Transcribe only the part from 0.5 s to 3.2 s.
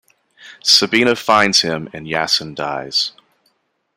Sabina finds him and Yassen dies.